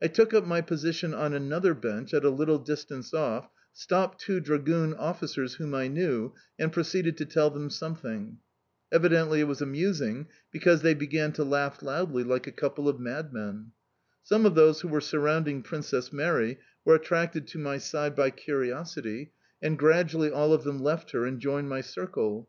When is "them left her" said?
20.62-21.26